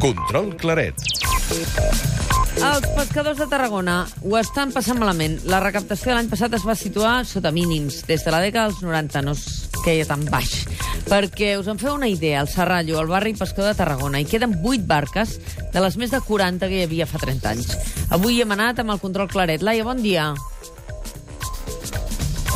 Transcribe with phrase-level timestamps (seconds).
[0.00, 0.94] Control Claret.
[2.56, 5.34] Els pescadors de Tarragona ho estan passant malament.
[5.44, 7.98] La recaptació de l'any passat es va situar sota mínims.
[8.08, 9.44] Des de la dècada dels 90 no es
[9.84, 10.54] queia tan baix.
[11.10, 14.56] Perquè us en feu una idea, al Serrallo, al barri pescador de Tarragona, hi queden
[14.62, 15.36] 8 barques
[15.76, 17.76] de les més de 40 que hi havia fa 30 anys.
[18.08, 19.60] Avui hem anat amb el control claret.
[19.60, 20.30] Laia, bon dia.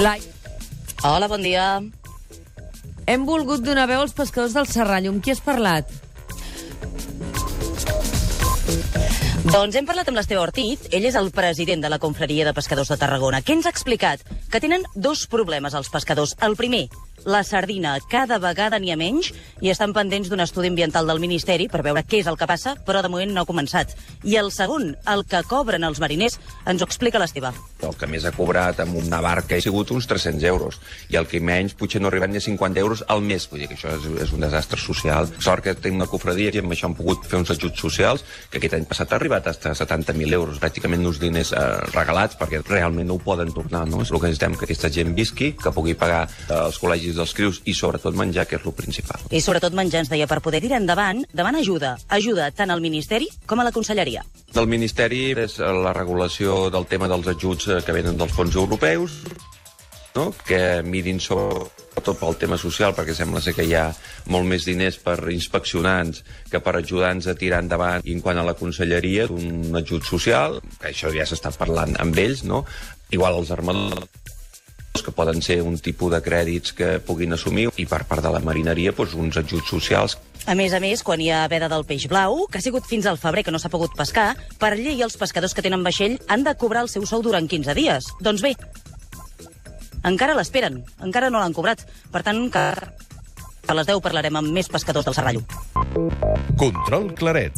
[0.00, 0.24] Laia.
[1.04, 1.70] Hola, bon dia.
[3.04, 5.12] Hem volgut donar veu als pescadors del Serrallo.
[5.12, 6.07] Amb qui has parlat?
[9.48, 12.90] Doncs hem parlat amb l'Esteve Ortiz, ell és el president de la Confraria de Pescadors
[12.92, 16.36] de Tarragona, que ens ha explicat que tenen dos problemes els pescadors.
[16.42, 16.86] El primer,
[17.24, 21.66] la sardina cada vegada n'hi ha menys i estan pendents d'un estudi ambiental del Ministeri
[21.68, 23.94] per veure què és el que passa, però de moment no ha començat.
[24.24, 27.50] I el segon, el que cobren els mariners, ens ho explica l'Esteve.
[27.84, 30.78] El que més ha cobrat amb una barca ha sigut uns 300 euros,
[31.10, 33.48] i el que menys potser no ha arribat ni a 50 euros al mes.
[33.50, 35.28] Vull dir que això és, és un desastre social.
[35.42, 38.62] Sort que tenim una cofradia i amb això hem pogut fer uns ajuts socials, que
[38.62, 43.10] aquest any passat ha arribat a 70.000 euros, pràcticament uns diners eh, regalats, perquè realment
[43.10, 43.84] no ho poden tornar.
[43.90, 44.02] No?
[44.06, 47.34] És el que necessitem, que aquesta gent visqui, que pugui pagar eh, els col·legis dels
[47.34, 49.20] crius i sobretot menjar, que és el principal.
[49.30, 51.96] I sobretot menjar, ens deia, per poder tirar endavant, davant ajuda.
[52.08, 54.24] Ajuda tant al Ministeri com a la Conselleria.
[54.54, 58.54] Del Ministeri és eh, la regulació del tema dels ajuts eh, que venen dels fons
[58.56, 59.22] europeus,
[60.14, 60.32] no?
[60.46, 63.88] que mirin sobretot pel tema social, perquè sembla ser que hi ha
[64.32, 68.06] molt més diners per inspeccionants que per ajudar-nos a tirar endavant.
[68.06, 72.18] I en quant a la conselleria, un ajut social, que això ja s'està parlant amb
[72.18, 72.64] ells, no?
[73.10, 74.27] igual els armadors
[75.02, 78.42] que poden ser un tipus de crèdits que puguin assumir, i per part de la
[78.44, 80.18] marineria doncs, uns ajuts socials
[80.48, 83.04] A més a més, quan hi ha veda del peix blau, que ha sigut fins
[83.06, 86.46] al febrer que no s'ha pogut pescar, per llei els pescadors que tenen vaixell han
[86.46, 88.08] de cobrar el seu sou durant 15 dies.
[88.24, 88.54] Doncs bé,
[90.08, 91.84] encara l'esperen, encara no l'han cobrat.
[92.12, 92.64] Per tant, que
[93.68, 95.44] a les 10 parlarem amb més pescadors del Serrallo.
[96.56, 97.52] Control Claret.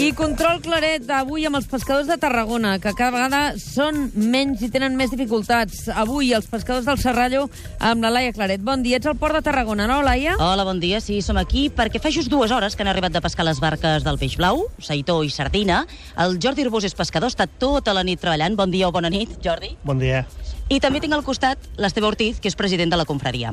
[0.00, 4.70] I control claret avui amb els pescadors de Tarragona, que cada vegada són menys i
[4.72, 5.82] tenen més dificultats.
[5.92, 7.42] Avui els pescadors del Serrallo
[7.76, 8.62] amb la Laia Claret.
[8.64, 10.38] Bon dia, ets al port de Tarragona, no, Laia?
[10.40, 11.02] Hola, bon dia.
[11.04, 14.06] Sí, som aquí perquè fa just dues hores que han arribat de pescar les barques
[14.06, 15.82] del peix blau, Saitó i Sardina.
[16.24, 18.56] El Jordi Urbós és pescador, està tota la nit treballant.
[18.56, 19.74] Bon dia o bona nit, Jordi.
[19.84, 20.24] Bon dia.
[20.72, 23.52] I també tinc al costat l'Esteve Ortiz, que és president de la confraria.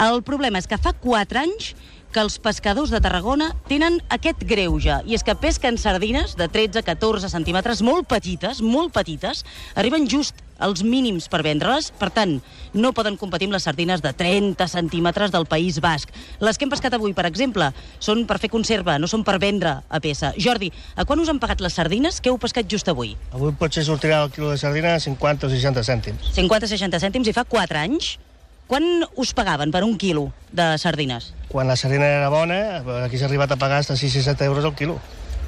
[0.00, 1.72] El problema és que fa 4 anys
[2.10, 7.30] que els pescadors de Tarragona tenen aquest greuge, i és que pesquen sardines de 13-14
[7.32, 9.44] centímetres, molt petites, molt petites,
[9.78, 12.36] arriben just als mínims per vendre-les, per tant,
[12.76, 16.12] no poden competir amb les sardines de 30 centímetres del País Basc.
[16.44, 19.78] Les que hem pescat avui, per exemple, són per fer conserva, no són per vendre
[19.88, 20.34] a peça.
[20.36, 23.16] Jordi, a quan us han pagat les sardines que heu pescat just avui?
[23.32, 26.34] Avui potser sortirà el quilo de sardina a 50 o 60 cèntims.
[26.36, 28.18] 50-60 cèntims i fa 4 anys.
[28.70, 28.84] Quan
[29.18, 31.32] us pagaven per un quilo de sardines?
[31.50, 34.46] Quan la sardina era bona, aquí s'ha arribat a pagar fins a 6 i 7
[34.46, 34.94] euros al quilo.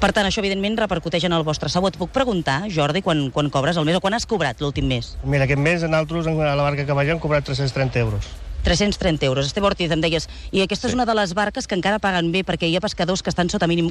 [0.01, 1.87] Per tant, això evidentment repercuteix en el vostre sou.
[1.87, 5.13] Et puc preguntar, Jordi, quan, quan cobres el mes o quan has cobrat l'últim mes?
[5.23, 8.27] Mira, aquest mes nosaltres a la barca que vaig hem cobrat 330 euros.
[8.67, 9.47] 330 euros.
[9.47, 10.27] Esteve Ortiz, em deies.
[10.51, 13.23] I aquesta és una de les barques que encara paguen bé, perquè hi ha pescadors
[13.23, 13.87] que estan sota mínim.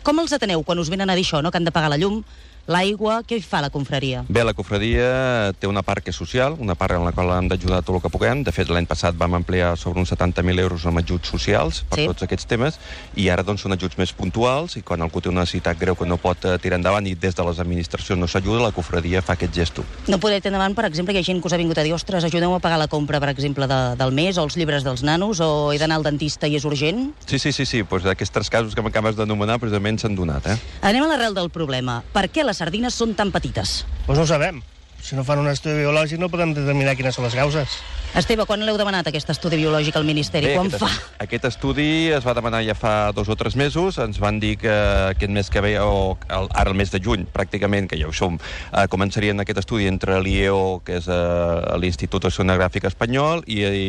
[0.00, 1.52] Com els ateneu quan us venen a dir això, no?
[1.52, 2.22] que han de pagar la llum,
[2.66, 3.20] l'aigua...
[3.26, 4.24] Què fa la confraria?
[4.28, 7.48] Bé, la cofradia té una part que és social, una part en la qual hem
[7.50, 8.42] d'ajudar tot el que puguem.
[8.46, 12.06] De fet, l'any passat vam ampliar sobre uns 70.000 euros amb ajuts socials per Sí.
[12.06, 12.78] tots aquests temes,
[13.16, 16.06] i ara doncs, són ajuts més puntuals, i quan algú té una necessitat greu que
[16.06, 19.34] no pot eh, tirar endavant i des de les administracions no s'ajuda, la cofradia fa
[19.34, 19.84] aquest gesto.
[20.08, 21.82] No podeu tenir endavant, per exemple, que hi ha gent que us ha vingut a
[21.84, 24.84] dir ostres, ajudeu a pagar la compra, per exemple, de, del mes o els llibres
[24.84, 27.12] dels nanos o he d'anar al dentista i és urgent?
[27.26, 27.82] Sí, sí, sí, sí.
[27.90, 30.56] Doncs aquests tres casos que m'acabes d'anomenar precisament s'han donat, eh?
[30.82, 32.00] Anem a l'arrel del problema.
[32.14, 33.80] Per què les sardines són tan petites?
[34.06, 34.60] Doncs no ho sabem.
[35.00, 37.78] Si no fan un estudi biològic no podem determinar quines són les causes.
[38.18, 40.50] Esteve, quan l'heu demanat, aquest estudi biològic al Ministeri?
[40.52, 40.88] quan aquest, fa?
[41.24, 43.96] aquest estudi es va demanar ja fa dos o tres mesos.
[44.02, 44.68] Ens van dir que
[45.14, 48.12] aquest mes que ve, o el, ara el mes de juny, pràcticament, que ja ho
[48.12, 48.36] som,
[48.74, 53.88] eh, començarien aquest estudi entre l'IEO, que és eh, l'Institut Oceanogràfic Espanyol, i, i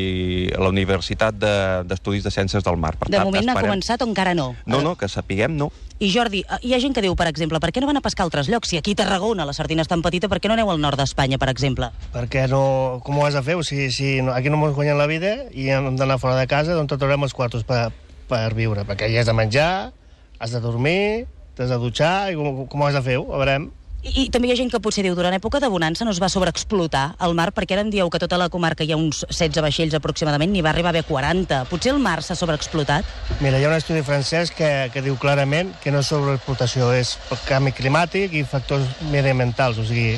[0.56, 2.96] la Universitat de- d'Estudis de, de Ciències del Mar.
[2.96, 4.54] Per De tant, moment ha esperem- començat o encara no?
[4.66, 5.74] No, no, que sapiguem, no.
[6.02, 8.02] I Jordi, eh, hi ha gent que diu, per exemple, per què no van a
[8.02, 8.72] pescar altres llocs?
[8.72, 10.98] Si aquí a Tarragona la sardina és tan petita, per què no aneu al nord
[10.98, 11.92] d'Espanya, per exemple?
[12.16, 12.62] Perquè no...
[13.06, 13.54] Com ho has de fer?
[13.54, 16.48] O sigui, si no, aquí no ens guanyen la vida i hem d'anar fora de
[16.50, 17.92] casa, d'on trobarem els quartos per,
[18.32, 18.82] per viure?
[18.90, 19.92] Perquè hi has de menjar,
[20.42, 23.20] has de dormir, t'has de dutxar, i com, com ho has de fer?
[23.22, 23.70] A veurem.
[24.02, 26.20] I, I també hi ha gent que potser diu, durant època de bonança no es
[26.22, 29.22] va sobreexplotar el mar, perquè ara em dieu que tota la comarca hi ha uns
[29.30, 31.60] 16 vaixells aproximadament, n'hi va arribar a haver 40.
[31.70, 33.06] Potser el mar s'ha sobreexplotat?
[33.46, 37.14] Mira, hi ha un estudi francès que, que diu clarament que no és sobreexplotació, és
[37.30, 39.78] per canvi climàtic i factors mediambientals.
[39.78, 40.18] O sigui,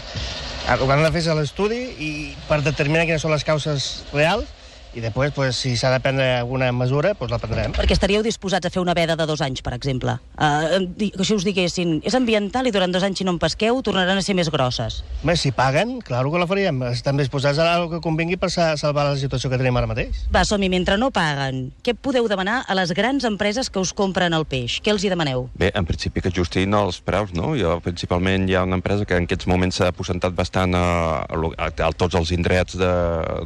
[0.64, 2.12] el que han de fer l'estudi i
[2.48, 4.63] per determinar quines són les causes reals
[4.96, 7.74] i després, pues, si s'ha de prendre alguna mesura, pues la prendrem.
[7.74, 10.18] Perquè estaríeu disposats a fer una veda de dos anys, per exemple.
[10.38, 13.82] Uh, que si us diguessin, és ambiental i durant dos anys si no en pesqueu
[13.86, 15.02] tornaran a ser més grosses.
[15.24, 16.84] Més, si paguen, clar que la faríem.
[16.92, 20.24] Estem disposats a el que convingui per sa- salvar la situació que tenim ara mateix.
[20.34, 24.34] Va, som-hi, mentre no paguen, què podeu demanar a les grans empreses que us compren
[24.34, 24.80] el peix?
[24.84, 25.50] Què els hi demaneu?
[25.58, 27.56] Bé, en principi que ajustin els preus, no?
[27.58, 30.86] Jo, principalment hi ha una empresa que en aquests moments s'ha aposentat bastant a,
[31.26, 32.92] a, a, a tots els indrets de,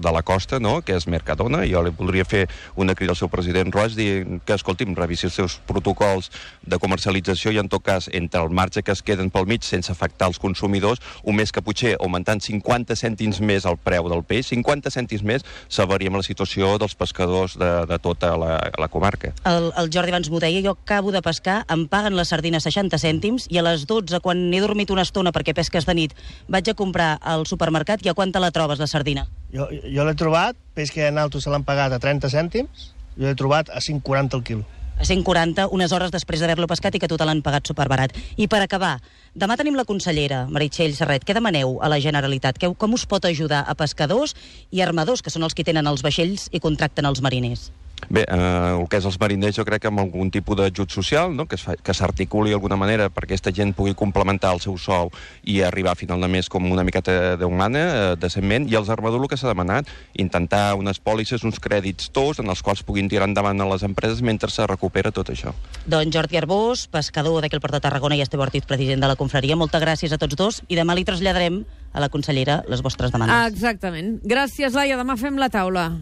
[0.04, 0.82] de la costa, no?
[0.82, 2.46] que és Mercadona, i jo li voldria fer
[2.76, 6.32] una crida al seu president Roig dient que, escolti'm, revisi els seus protocols
[6.66, 9.92] de comercialització i, en tot cas, entre el marge que es queden pel mig sense
[9.92, 14.50] afectar els consumidors, un mes que potser augmentant 50 cèntims més el preu del peix,
[14.54, 19.34] 50 cèntims més, salvaríem la situació dels pescadors de, de tota la, la comarca.
[19.50, 23.00] El, el Jordi abans m'ho deia, jo acabo de pescar, em paguen les sardines 60
[23.02, 26.16] cèntims i a les 12, quan he dormit una estona perquè pesques de nit,
[26.48, 29.28] vaig a comprar al supermercat i a quant te la trobes, la sardina?
[29.58, 33.26] Jo, jo l'he trobat, peix que en alto se l'han pagat a 30 cèntims, jo
[33.26, 34.68] l'he trobat a 5,40 el quilo.
[34.98, 38.16] A 140, unes hores després d'haver-lo pescat i que tu te l'han pagat superbarat.
[38.38, 38.96] I per acabar,
[39.38, 41.26] demà tenim la consellera, Meritxell Serret.
[41.26, 42.58] Què demaneu a la Generalitat?
[42.58, 44.34] Que, com us pot ajudar a pescadors
[44.74, 47.70] i armadors, que són els que tenen els vaixells i contracten els mariners?
[48.10, 51.34] Bé, eh, el que és els mariners jo crec que amb algun tipus d'ajut social,
[51.36, 51.46] no?
[51.48, 55.10] que es fa- que s'articuli d'alguna manera perquè aquesta gent pugui complementar el seu sou
[55.44, 57.82] i arribar a final de mes com una miqueta d'humana,
[58.14, 62.40] eh, decentment, i els armadors el que s'ha demanat, intentar unes pòlisses, uns crèdits tots
[62.40, 65.52] en els quals puguin tirar endavant a les empreses mentre se recupera tot això.
[65.86, 69.16] Doncs Jordi Arbós, pescador d'aquí al Port de Tarragona i Esteve Ortiz, president de la
[69.18, 73.12] confraria, moltes gràcies a tots dos i demà li traslladarem a la consellera les vostres
[73.12, 73.52] demandes.
[73.54, 74.20] Exactament.
[74.24, 74.98] Gràcies, Laia.
[75.00, 75.88] Demà fem la taula.